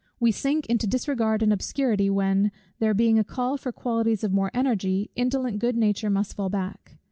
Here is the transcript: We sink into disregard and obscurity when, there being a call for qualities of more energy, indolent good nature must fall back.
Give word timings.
We 0.19 0.31
sink 0.31 0.65
into 0.65 0.87
disregard 0.87 1.43
and 1.43 1.53
obscurity 1.53 2.09
when, 2.09 2.51
there 2.79 2.95
being 2.95 3.19
a 3.19 3.23
call 3.23 3.55
for 3.57 3.71
qualities 3.71 4.23
of 4.23 4.33
more 4.33 4.49
energy, 4.51 5.11
indolent 5.15 5.59
good 5.59 5.77
nature 5.77 6.09
must 6.09 6.33
fall 6.35 6.49
back. 6.49 6.97